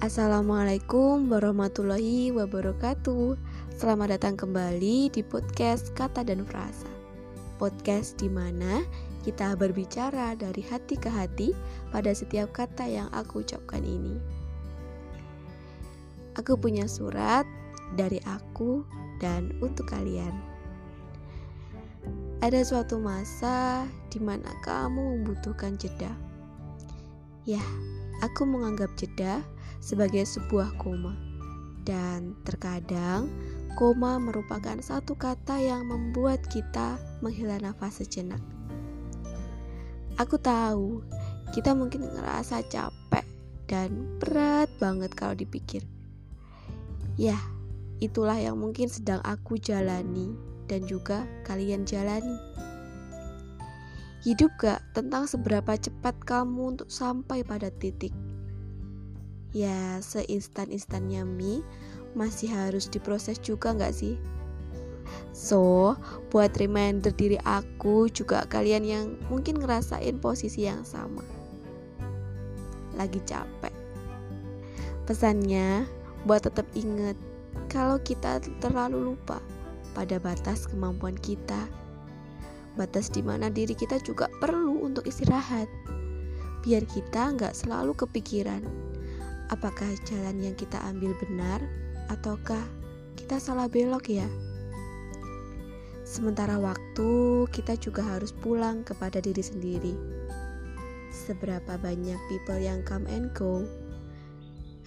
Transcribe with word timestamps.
Assalamualaikum 0.00 1.28
warahmatullahi 1.28 2.32
wabarakatuh. 2.32 3.36
Selamat 3.76 4.16
datang 4.16 4.32
kembali 4.32 5.12
di 5.12 5.20
podcast 5.20 5.92
Kata 5.92 6.24
dan 6.24 6.48
Frasa. 6.48 6.88
Podcast 7.60 8.16
di 8.16 8.32
mana 8.32 8.80
kita 9.28 9.52
berbicara 9.60 10.32
dari 10.40 10.64
hati 10.64 10.96
ke 10.96 11.12
hati 11.12 11.52
pada 11.92 12.16
setiap 12.16 12.48
kata 12.48 12.88
yang 12.88 13.12
aku 13.12 13.44
ucapkan 13.44 13.84
ini. 13.84 14.16
Aku 16.40 16.56
punya 16.56 16.88
surat 16.88 17.44
dari 17.92 18.24
aku 18.24 18.80
dan 19.20 19.52
untuk 19.60 19.84
kalian. 19.92 20.32
Ada 22.40 22.64
suatu 22.64 22.96
masa 22.96 23.84
di 24.08 24.16
mana 24.16 24.48
kamu 24.64 25.20
membutuhkan 25.20 25.76
jeda. 25.76 26.16
Ya, 27.44 27.60
aku 28.24 28.48
menganggap 28.48 28.96
jeda 28.96 29.44
sebagai 29.80 30.22
sebuah 30.28 30.76
koma. 30.76 31.16
Dan 31.82 32.36
terkadang 32.44 33.26
koma 33.74 34.20
merupakan 34.20 34.76
satu 34.78 35.16
kata 35.16 35.58
yang 35.58 35.88
membuat 35.88 36.44
kita 36.52 37.00
menghela 37.24 37.56
nafas 37.58 38.04
sejenak. 38.04 38.38
Aku 40.20 40.36
tahu 40.36 41.00
kita 41.56 41.72
mungkin 41.72 42.04
ngerasa 42.04 42.60
capek 42.68 43.24
dan 43.64 44.20
berat 44.20 44.68
banget 44.76 45.16
kalau 45.16 45.32
dipikir. 45.32 45.80
Ya, 47.16 47.40
itulah 48.04 48.36
yang 48.36 48.60
mungkin 48.60 48.92
sedang 48.92 49.24
aku 49.24 49.56
jalani 49.56 50.36
dan 50.68 50.84
juga 50.84 51.24
kalian 51.48 51.88
jalani. 51.88 52.36
Hidup 54.20 54.52
gak 54.60 54.84
tentang 54.92 55.24
seberapa 55.24 55.80
cepat 55.80 56.12
kamu 56.28 56.76
untuk 56.76 56.92
sampai 56.92 57.40
pada 57.40 57.72
titik 57.72 58.12
ya 59.50 59.98
seinstan-instannya 59.98 61.26
mie 61.26 61.66
masih 62.14 62.50
harus 62.50 62.90
diproses 62.90 63.38
juga 63.38 63.74
nggak 63.74 63.94
sih? 63.94 64.14
So, 65.30 65.94
buat 66.30 66.54
reminder 66.58 67.10
diri 67.14 67.38
aku 67.42 68.10
juga 68.10 68.46
kalian 68.46 68.84
yang 68.86 69.06
mungkin 69.30 69.58
ngerasain 69.58 70.18
posisi 70.18 70.66
yang 70.66 70.82
sama. 70.86 71.22
Lagi 72.94 73.18
capek. 73.26 73.74
Pesannya, 75.06 75.86
buat 76.26 76.46
tetap 76.46 76.66
ingat 76.76 77.16
kalau 77.70 77.98
kita 78.02 78.42
terlalu 78.62 79.14
lupa 79.14 79.42
pada 79.94 80.18
batas 80.22 80.66
kemampuan 80.70 81.18
kita. 81.18 81.66
Batas 82.78 83.10
di 83.10 83.22
mana 83.22 83.50
diri 83.50 83.74
kita 83.74 83.98
juga 84.06 84.30
perlu 84.38 84.82
untuk 84.86 85.06
istirahat. 85.06 85.66
Biar 86.62 86.86
kita 86.86 87.34
nggak 87.34 87.56
selalu 87.56 87.96
kepikiran 87.96 88.89
apakah 89.50 89.90
jalan 90.06 90.38
yang 90.38 90.54
kita 90.54 90.78
ambil 90.86 91.12
benar 91.18 91.58
ataukah 92.08 92.62
kita 93.18 93.42
salah 93.42 93.66
belok 93.66 94.06
ya? 94.10 94.26
Sementara 96.06 96.58
waktu, 96.58 97.46
kita 97.54 97.78
juga 97.78 98.02
harus 98.02 98.34
pulang 98.34 98.82
kepada 98.82 99.22
diri 99.22 99.42
sendiri. 99.46 99.94
Seberapa 101.14 101.78
banyak 101.78 102.18
people 102.26 102.58
yang 102.58 102.82
come 102.82 103.06
and 103.06 103.30
go, 103.30 103.62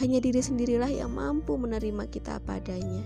hanya 0.00 0.16
diri 0.16 0.40
sendirilah 0.40 0.88
yang 0.88 1.12
mampu 1.12 1.60
menerima 1.60 2.08
kita 2.08 2.40
padanya. 2.40 3.04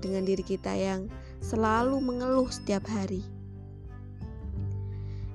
Dengan 0.00 0.24
diri 0.24 0.40
kita 0.40 0.72
yang 0.72 1.12
selalu 1.44 2.00
mengeluh 2.00 2.48
setiap 2.48 2.88
hari. 2.88 3.20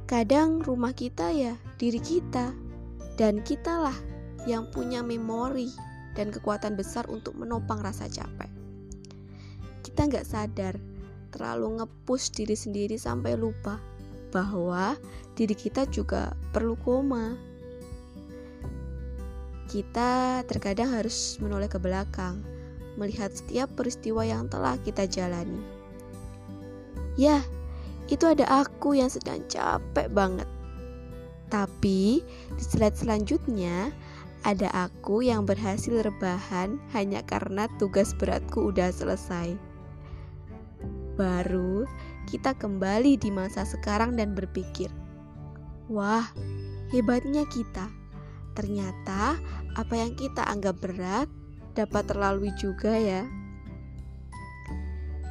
Kadang 0.09 0.65
rumah 0.65 0.97
kita 0.97 1.29
ya 1.29 1.53
diri 1.77 2.01
kita, 2.01 2.49
dan 3.13 3.45
kitalah 3.45 4.08
yang 4.47 4.67
punya 4.71 5.03
memori 5.03 5.71
dan 6.13 6.31
kekuatan 6.31 6.75
besar 6.75 7.07
untuk 7.07 7.35
menopang 7.35 7.79
rasa 7.79 8.07
capek. 8.07 8.51
Kita 9.83 10.07
nggak 10.07 10.27
sadar 10.27 10.75
terlalu 11.29 11.79
ngepush 11.79 12.33
diri 12.33 12.57
sendiri 12.57 12.97
sampai 12.97 13.37
lupa 13.37 13.77
bahwa 14.29 14.97
diri 15.33 15.55
kita 15.55 15.85
juga 15.89 16.33
perlu 16.53 16.77
koma. 16.81 17.37
Kita 19.69 20.41
terkadang 20.49 20.89
harus 20.97 21.37
menoleh 21.37 21.69
ke 21.69 21.77
belakang, 21.77 22.41
melihat 22.97 23.29
setiap 23.29 23.69
peristiwa 23.77 24.25
yang 24.25 24.49
telah 24.49 24.75
kita 24.81 25.05
jalani. 25.05 25.61
Ya, 27.13 27.45
itu 28.09 28.25
ada 28.25 28.65
aku 28.65 28.97
yang 28.97 29.13
sedang 29.13 29.45
capek 29.45 30.09
banget. 30.09 30.49
Tapi 31.53 32.21
di 32.57 32.63
slide 32.63 32.97
selanjutnya 32.97 33.93
ada 34.47 34.71
aku 34.71 35.19
yang 35.19 35.43
berhasil 35.43 35.91
rebahan 35.99 36.79
hanya 36.95 37.19
karena 37.27 37.67
tugas 37.75 38.15
beratku 38.15 38.71
udah 38.71 38.87
selesai. 38.87 39.59
Baru 41.19 41.83
kita 42.23 42.55
kembali 42.55 43.19
di 43.19 43.35
masa 43.35 43.67
sekarang 43.67 44.15
dan 44.15 44.31
berpikir, 44.31 44.87
"Wah, 45.91 46.31
hebatnya 46.95 47.43
kita! 47.51 47.91
Ternyata 48.55 49.35
apa 49.75 49.93
yang 49.95 50.15
kita 50.15 50.47
anggap 50.47 50.79
berat 50.79 51.27
dapat 51.75 52.07
terlalui 52.07 52.55
juga, 52.55 52.95
ya." 52.95 53.27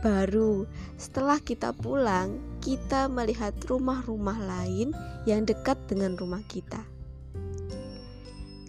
Baru 0.05 0.69
setelah 1.01 1.41
kita 1.41 1.73
pulang, 1.73 2.39
kita 2.61 3.09
melihat 3.09 3.57
rumah-rumah 3.67 4.37
lain 4.37 4.93
yang 5.25 5.49
dekat 5.49 5.81
dengan 5.89 6.15
rumah 6.15 6.45
kita 6.47 6.98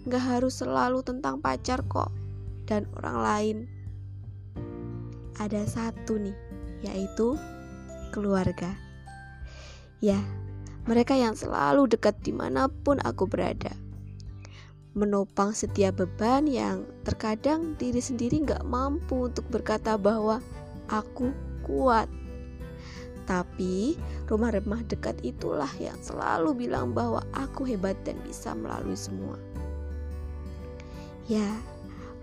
Gak 0.10 0.26
harus 0.26 0.58
selalu 0.58 1.06
tentang 1.06 1.38
pacar 1.38 1.86
kok 1.86 2.10
dan 2.66 2.90
orang 2.98 3.18
lain. 3.22 3.58
Ada 5.38 5.70
satu 5.70 6.18
nih, 6.18 6.34
yaitu 6.82 7.38
keluarga. 8.10 8.74
Ya, 10.02 10.18
mereka 10.90 11.14
yang 11.14 11.38
selalu 11.38 11.86
dekat 11.86 12.18
di 12.26 12.34
mana 12.34 12.74
pun 12.74 12.98
aku 13.06 13.30
berada. 13.30 13.70
Menopang 14.98 15.54
setiap 15.54 16.02
beban 16.02 16.50
yang 16.50 16.90
terkadang 17.06 17.78
diri 17.78 18.02
sendiri 18.02 18.42
gak 18.42 18.66
mampu 18.66 19.30
untuk 19.30 19.46
berkata 19.54 19.94
bahwa 19.94 20.42
aku 20.90 21.30
kuat. 21.62 22.10
Tapi 23.30 23.94
rumah-rumah 24.26 24.82
dekat 24.90 25.22
itulah 25.22 25.70
yang 25.78 26.02
selalu 26.02 26.66
bilang 26.66 26.98
bahwa 26.98 27.22
aku 27.38 27.62
hebat 27.70 27.94
dan 28.02 28.18
bisa 28.26 28.58
melalui 28.58 28.98
semua. 28.98 29.38
Ya, 31.30 31.46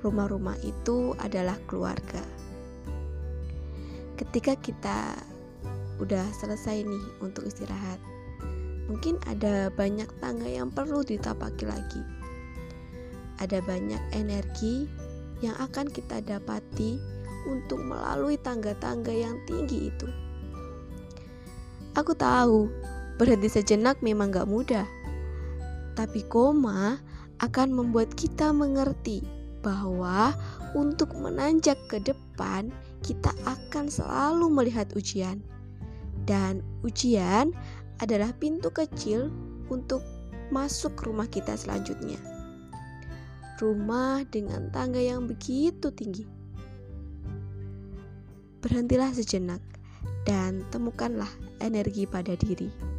rumah-rumah 0.03 0.59
itu 0.67 1.15
adalah 1.23 1.55
keluarga. 1.71 2.27
Ketika 4.19 4.59
kita 4.59 5.15
udah 6.03 6.27
selesai 6.35 6.83
nih 6.83 7.05
untuk 7.23 7.47
istirahat, 7.47 8.03
mungkin 8.91 9.23
ada 9.31 9.71
banyak 9.71 10.11
tangga 10.19 10.51
yang 10.51 10.75
perlu 10.75 11.07
ditapaki 11.07 11.71
lagi. 11.71 12.03
Ada 13.39 13.63
banyak 13.63 14.03
energi 14.11 14.91
yang 15.39 15.55
akan 15.55 15.87
kita 15.87 16.19
dapati 16.27 16.99
untuk 17.47 17.79
melalui 17.79 18.35
tangga-tangga 18.43 19.15
yang 19.15 19.39
tinggi 19.47 19.87
itu. 19.87 20.11
Aku 21.95 22.11
tahu 22.19 22.67
berhenti 23.23 23.55
sejenak 23.55 24.03
memang 24.03 24.35
gak 24.35 24.51
mudah, 24.51 24.89
tapi 25.95 26.27
koma 26.27 26.99
akan 27.45 27.69
membuat 27.73 28.13
kita 28.17 28.53
mengerti 28.53 29.21
bahwa 29.61 30.33
untuk 30.79 31.13
menanjak 31.19 31.77
ke 31.91 31.99
depan, 31.99 32.71
kita 33.03 33.35
akan 33.45 33.91
selalu 33.91 34.47
melihat 34.47 34.87
ujian, 34.95 35.43
dan 36.25 36.63
ujian 36.87 37.51
adalah 37.99 38.31
pintu 38.37 38.71
kecil 38.71 39.33
untuk 39.73 40.05
masuk 40.55 40.95
rumah 41.03 41.27
kita 41.27 41.59
selanjutnya. 41.59 42.19
Rumah 43.57 44.29
dengan 44.29 44.69
tangga 44.71 45.01
yang 45.01 45.27
begitu 45.27 45.89
tinggi. 45.91 46.29
Berhentilah 48.61 49.11
sejenak 49.17 49.63
dan 50.29 50.63
temukanlah 50.71 51.31
energi 51.65 52.05
pada 52.05 52.37
diri. 52.37 52.96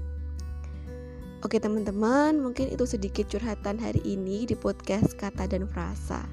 Oke 1.47 1.63
teman-teman, 1.63 2.43
mungkin 2.43 2.67
itu 2.67 2.83
sedikit 2.83 3.23
curhatan 3.31 3.79
hari 3.79 4.03
ini 4.03 4.43
di 4.43 4.51
podcast 4.51 5.15
Kata 5.15 5.47
dan 5.47 5.63
Frasa. 5.63 6.27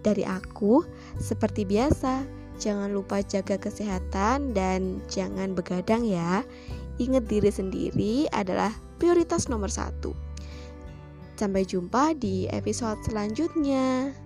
Dari 0.00 0.24
aku, 0.24 0.88
seperti 1.20 1.68
biasa, 1.68 2.24
jangan 2.56 2.96
lupa 2.96 3.20
jaga 3.20 3.60
kesehatan 3.60 4.56
dan 4.56 5.04
jangan 5.12 5.52
begadang 5.52 6.00
ya. 6.08 6.48
Ingat 6.96 7.28
diri 7.28 7.52
sendiri 7.52 8.24
adalah 8.32 8.72
prioritas 8.96 9.52
nomor 9.52 9.68
satu. 9.68 10.16
Sampai 11.36 11.68
jumpa 11.68 12.16
di 12.16 12.48
episode 12.48 13.04
selanjutnya. 13.04 14.16